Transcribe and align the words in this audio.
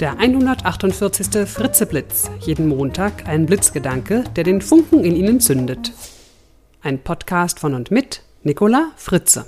Der 0.00 0.18
148. 0.18 1.46
Fritzeblitz. 1.46 2.30
Jeden 2.40 2.68
Montag 2.68 3.28
ein 3.28 3.44
Blitzgedanke, 3.44 4.24
der 4.34 4.44
den 4.44 4.62
Funken 4.62 5.04
in 5.04 5.14
Ihnen 5.14 5.40
zündet. 5.40 5.92
Ein 6.80 7.00
Podcast 7.00 7.60
von 7.60 7.74
und 7.74 7.90
mit 7.90 8.22
Nicola 8.42 8.92
Fritze. 8.96 9.44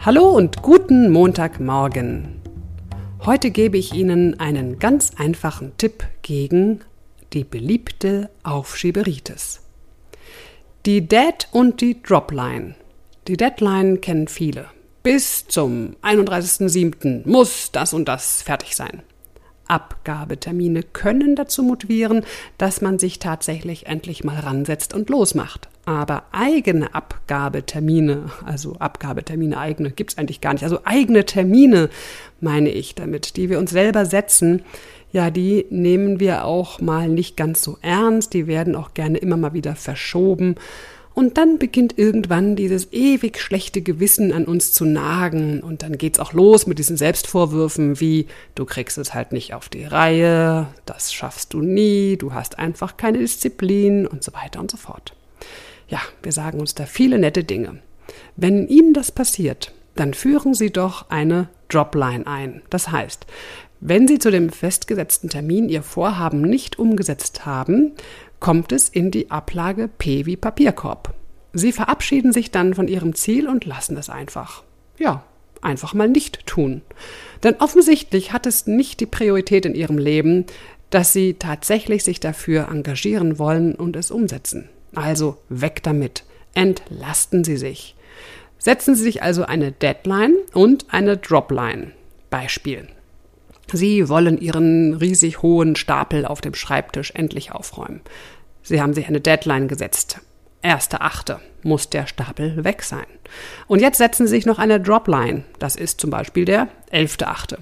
Hallo 0.00 0.28
und 0.28 0.60
guten 0.60 1.10
Montagmorgen. 1.10 2.42
Heute 3.24 3.50
gebe 3.50 3.78
ich 3.78 3.94
Ihnen 3.94 4.38
einen 4.38 4.78
ganz 4.78 5.12
einfachen 5.16 5.72
Tipp 5.78 6.04
gegen 6.20 6.80
die 7.32 7.44
beliebte 7.44 8.28
Aufschieberitis. 8.42 9.62
Die 10.84 11.08
Dead- 11.08 11.48
und 11.52 11.80
die 11.80 12.02
Dropline. 12.02 12.74
Die 13.26 13.38
Deadline 13.38 14.02
kennen 14.02 14.28
viele. 14.28 14.66
Bis 15.04 15.46
zum 15.46 15.96
31.07. 16.02 17.28
muss 17.28 17.70
das 17.70 17.92
und 17.92 18.08
das 18.08 18.40
fertig 18.40 18.74
sein. 18.74 19.02
Abgabetermine 19.68 20.82
können 20.82 21.36
dazu 21.36 21.62
motivieren, 21.62 22.24
dass 22.56 22.80
man 22.80 22.98
sich 22.98 23.18
tatsächlich 23.18 23.84
endlich 23.84 24.24
mal 24.24 24.40
ransetzt 24.40 24.94
und 24.94 25.10
losmacht. 25.10 25.68
Aber 25.84 26.22
eigene 26.32 26.94
Abgabetermine, 26.94 28.30
also 28.46 28.76
Abgabetermine 28.78 29.58
eigene, 29.58 29.90
gibt's 29.90 30.16
eigentlich 30.16 30.40
gar 30.40 30.54
nicht. 30.54 30.64
Also 30.64 30.80
eigene 30.84 31.26
Termine 31.26 31.90
meine 32.40 32.70
ich 32.70 32.94
damit, 32.94 33.36
die 33.36 33.50
wir 33.50 33.58
uns 33.58 33.72
selber 33.72 34.06
setzen, 34.06 34.62
ja, 35.12 35.28
die 35.28 35.66
nehmen 35.68 36.18
wir 36.18 36.46
auch 36.46 36.80
mal 36.80 37.10
nicht 37.10 37.36
ganz 37.36 37.60
so 37.62 37.76
ernst, 37.82 38.32
die 38.32 38.46
werden 38.46 38.74
auch 38.74 38.94
gerne 38.94 39.18
immer 39.18 39.36
mal 39.36 39.52
wieder 39.52 39.76
verschoben. 39.76 40.54
Und 41.14 41.38
dann 41.38 41.58
beginnt 41.58 41.96
irgendwann 41.96 42.56
dieses 42.56 42.92
ewig 42.92 43.38
schlechte 43.38 43.82
Gewissen 43.82 44.32
an 44.32 44.46
uns 44.46 44.72
zu 44.72 44.84
nagen. 44.84 45.60
Und 45.60 45.82
dann 45.82 45.96
geht's 45.96 46.18
auch 46.18 46.32
los 46.32 46.66
mit 46.66 46.80
diesen 46.80 46.96
Selbstvorwürfen 46.96 48.00
wie, 48.00 48.26
du 48.56 48.64
kriegst 48.64 48.98
es 48.98 49.14
halt 49.14 49.30
nicht 49.30 49.54
auf 49.54 49.68
die 49.68 49.84
Reihe, 49.84 50.66
das 50.86 51.12
schaffst 51.12 51.54
du 51.54 51.60
nie, 51.60 52.16
du 52.16 52.34
hast 52.34 52.58
einfach 52.58 52.96
keine 52.96 53.18
Disziplin 53.18 54.06
und 54.08 54.24
so 54.24 54.32
weiter 54.32 54.58
und 54.58 54.70
so 54.70 54.76
fort. 54.76 55.14
Ja, 55.88 56.00
wir 56.22 56.32
sagen 56.32 56.58
uns 56.58 56.74
da 56.74 56.86
viele 56.86 57.18
nette 57.18 57.44
Dinge. 57.44 57.78
Wenn 58.36 58.66
Ihnen 58.66 58.92
das 58.92 59.12
passiert, 59.12 59.72
dann 59.94 60.14
führen 60.14 60.54
Sie 60.54 60.70
doch 60.70 61.10
eine 61.10 61.48
Dropline 61.68 62.26
ein. 62.26 62.62
Das 62.70 62.90
heißt, 62.90 63.26
wenn 63.80 64.08
Sie 64.08 64.18
zu 64.18 64.30
dem 64.30 64.50
festgesetzten 64.50 65.28
Termin 65.28 65.68
Ihr 65.68 65.82
Vorhaben 65.82 66.40
nicht 66.40 66.78
umgesetzt 66.78 67.46
haben, 67.46 67.92
kommt 68.44 68.72
es 68.72 68.90
in 68.90 69.10
die 69.10 69.30
Ablage 69.30 69.88
P 69.88 70.26
wie 70.26 70.36
Papierkorb. 70.36 71.14
Sie 71.54 71.72
verabschieden 71.72 72.30
sich 72.30 72.50
dann 72.50 72.74
von 72.74 72.88
Ihrem 72.88 73.14
Ziel 73.14 73.48
und 73.48 73.64
lassen 73.64 73.96
es 73.96 74.10
einfach. 74.10 74.64
Ja, 74.98 75.24
einfach 75.62 75.94
mal 75.94 76.10
nicht 76.10 76.44
tun. 76.44 76.82
Denn 77.42 77.54
offensichtlich 77.54 78.34
hat 78.34 78.44
es 78.44 78.66
nicht 78.66 79.00
die 79.00 79.06
Priorität 79.06 79.64
in 79.64 79.74
Ihrem 79.74 79.96
Leben, 79.96 80.44
dass 80.90 81.14
Sie 81.14 81.36
tatsächlich 81.38 82.04
sich 82.04 82.20
dafür 82.20 82.68
engagieren 82.68 83.38
wollen 83.38 83.74
und 83.74 83.96
es 83.96 84.10
umsetzen. 84.10 84.68
Also 84.94 85.38
weg 85.48 85.82
damit. 85.82 86.24
Entlasten 86.52 87.44
Sie 87.44 87.56
sich. 87.56 87.96
Setzen 88.58 88.94
Sie 88.94 89.04
sich 89.04 89.22
also 89.22 89.46
eine 89.46 89.72
Deadline 89.72 90.36
und 90.52 90.84
eine 90.90 91.16
Dropline. 91.16 91.92
Beispiel. 92.28 92.88
Sie 93.72 94.08
wollen 94.08 94.38
Ihren 94.40 94.94
riesig 94.94 95.42
hohen 95.42 95.76
Stapel 95.76 96.26
auf 96.26 96.40
dem 96.40 96.54
Schreibtisch 96.54 97.12
endlich 97.12 97.52
aufräumen. 97.52 98.00
Sie 98.62 98.80
haben 98.80 98.94
sich 98.94 99.06
eine 99.08 99.20
Deadline 99.20 99.68
gesetzt. 99.68 100.20
Erste 100.62 101.02
Achte 101.02 101.40
muss 101.62 101.90
der 101.90 102.06
Stapel 102.06 102.64
weg 102.64 102.82
sein. 102.82 103.06
Und 103.66 103.80
jetzt 103.80 103.98
setzen 103.98 104.26
Sie 104.26 104.30
sich 104.36 104.46
noch 104.46 104.58
eine 104.58 104.80
Dropline. 104.80 105.44
Das 105.58 105.76
ist 105.76 106.00
zum 106.00 106.10
Beispiel 106.10 106.44
der 106.46 106.68
elfte 106.90 107.28
Achte. 107.28 107.58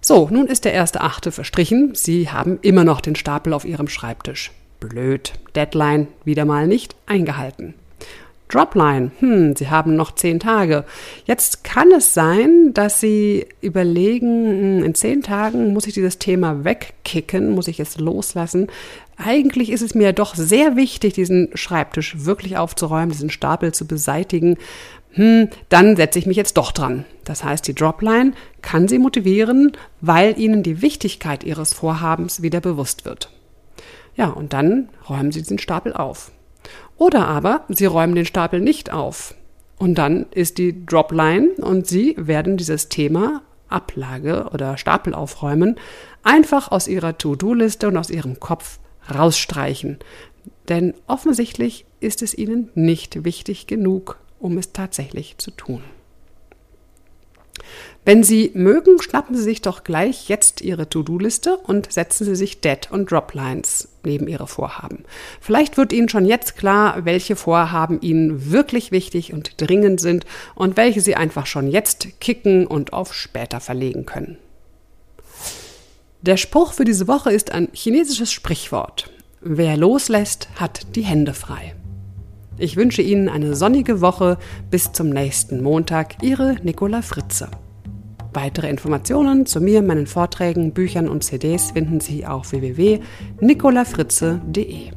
So, 0.00 0.28
nun 0.30 0.46
ist 0.46 0.64
der 0.64 0.72
erste 0.72 1.00
Achte 1.00 1.32
verstrichen. 1.32 1.94
Sie 1.94 2.30
haben 2.30 2.58
immer 2.62 2.84
noch 2.84 3.00
den 3.00 3.16
Stapel 3.16 3.52
auf 3.52 3.64
Ihrem 3.64 3.88
Schreibtisch. 3.88 4.52
Blöd. 4.80 5.32
Deadline 5.54 6.08
wieder 6.24 6.44
mal 6.44 6.66
nicht 6.66 6.96
eingehalten. 7.06 7.74
Dropline, 8.48 9.10
hm, 9.18 9.56
Sie 9.56 9.70
haben 9.70 9.96
noch 9.96 10.14
zehn 10.14 10.38
Tage. 10.38 10.84
Jetzt 11.24 11.64
kann 11.64 11.90
es 11.90 12.14
sein, 12.14 12.72
dass 12.74 13.00
Sie 13.00 13.46
überlegen, 13.60 14.78
hm, 14.78 14.84
in 14.84 14.94
zehn 14.94 15.22
Tagen 15.22 15.72
muss 15.72 15.86
ich 15.86 15.94
dieses 15.94 16.18
Thema 16.18 16.64
wegkicken, 16.64 17.50
muss 17.50 17.66
ich 17.66 17.80
es 17.80 17.98
loslassen. 17.98 18.68
Eigentlich 19.16 19.70
ist 19.70 19.82
es 19.82 19.94
mir 19.94 20.12
doch 20.12 20.34
sehr 20.34 20.76
wichtig, 20.76 21.14
diesen 21.14 21.48
Schreibtisch 21.54 22.24
wirklich 22.24 22.56
aufzuräumen, 22.56 23.10
diesen 23.10 23.30
Stapel 23.30 23.72
zu 23.72 23.86
beseitigen. 23.86 24.58
Hm, 25.12 25.48
dann 25.70 25.96
setze 25.96 26.18
ich 26.18 26.26
mich 26.26 26.36
jetzt 26.36 26.56
doch 26.56 26.70
dran. 26.70 27.04
Das 27.24 27.42
heißt, 27.42 27.66
die 27.66 27.74
Dropline 27.74 28.32
kann 28.62 28.86
Sie 28.86 28.98
motivieren, 28.98 29.72
weil 30.00 30.38
Ihnen 30.38 30.62
die 30.62 30.82
Wichtigkeit 30.82 31.42
Ihres 31.42 31.72
Vorhabens 31.72 32.42
wieder 32.42 32.60
bewusst 32.60 33.04
wird. 33.04 33.30
Ja, 34.14 34.28
und 34.28 34.52
dann 34.52 34.88
räumen 35.08 35.32
Sie 35.32 35.40
diesen 35.40 35.58
Stapel 35.58 35.94
auf. 35.94 36.30
Oder 36.98 37.26
aber 37.28 37.64
Sie 37.68 37.86
räumen 37.86 38.14
den 38.14 38.26
Stapel 38.26 38.60
nicht 38.60 38.92
auf. 38.92 39.34
Und 39.78 39.96
dann 39.96 40.26
ist 40.30 40.58
die 40.58 40.86
Dropline 40.86 41.50
und 41.58 41.86
Sie 41.86 42.14
werden 42.18 42.56
dieses 42.56 42.88
Thema 42.88 43.42
Ablage 43.68 44.48
oder 44.52 44.78
Stapel 44.78 45.12
aufräumen 45.14 45.76
einfach 46.22 46.70
aus 46.70 46.88
Ihrer 46.88 47.16
To-Do-Liste 47.16 47.88
und 47.88 47.96
aus 47.96 48.10
Ihrem 48.10 48.40
Kopf 48.40 48.78
rausstreichen. 49.12 49.98
Denn 50.68 50.94
offensichtlich 51.06 51.86
ist 52.00 52.22
es 52.22 52.36
Ihnen 52.36 52.70
nicht 52.74 53.24
wichtig 53.24 53.66
genug, 53.66 54.18
um 54.38 54.58
es 54.58 54.72
tatsächlich 54.72 55.38
zu 55.38 55.50
tun. 55.52 55.82
Wenn 58.04 58.22
Sie 58.22 58.52
mögen, 58.54 59.02
schnappen 59.02 59.34
Sie 59.34 59.42
sich 59.42 59.62
doch 59.62 59.82
gleich 59.82 60.28
jetzt 60.28 60.60
Ihre 60.60 60.88
To-Do-Liste 60.88 61.56
und 61.56 61.92
setzen 61.92 62.24
Sie 62.24 62.36
sich 62.36 62.60
Dead- 62.60 62.88
und 62.90 63.10
Droplines 63.10 63.88
neben 64.04 64.28
Ihre 64.28 64.46
Vorhaben. 64.46 65.04
Vielleicht 65.40 65.76
wird 65.76 65.92
Ihnen 65.92 66.08
schon 66.08 66.24
jetzt 66.24 66.56
klar, 66.56 67.04
welche 67.04 67.34
Vorhaben 67.34 68.00
Ihnen 68.00 68.52
wirklich 68.52 68.92
wichtig 68.92 69.32
und 69.32 69.60
dringend 69.60 70.00
sind 70.00 70.24
und 70.54 70.76
welche 70.76 71.00
Sie 71.00 71.16
einfach 71.16 71.46
schon 71.46 71.68
jetzt 71.68 72.20
kicken 72.20 72.66
und 72.66 72.92
auf 72.92 73.12
später 73.12 73.58
verlegen 73.60 74.06
können. 74.06 74.38
Der 76.22 76.36
Spruch 76.36 76.72
für 76.72 76.84
diese 76.84 77.08
Woche 77.08 77.32
ist 77.32 77.52
ein 77.52 77.68
chinesisches 77.72 78.32
Sprichwort. 78.32 79.10
Wer 79.40 79.76
loslässt, 79.76 80.48
hat 80.56 80.96
die 80.96 81.02
Hände 81.02 81.34
frei. 81.34 81.74
Ich 82.58 82.76
wünsche 82.76 83.02
Ihnen 83.02 83.28
eine 83.28 83.54
sonnige 83.54 84.00
Woche. 84.00 84.38
Bis 84.70 84.92
zum 84.92 85.10
nächsten 85.10 85.62
Montag. 85.62 86.22
Ihre 86.22 86.56
Nicola 86.62 87.02
Fritze. 87.02 87.50
Weitere 88.32 88.68
Informationen 88.68 89.46
zu 89.46 89.60
mir, 89.60 89.82
meinen 89.82 90.06
Vorträgen, 90.06 90.72
Büchern 90.72 91.08
und 91.08 91.22
CDs 91.24 91.70
finden 91.70 92.00
Sie 92.00 92.26
auf 92.26 92.50
www.nicolafritze.de. 92.52 94.95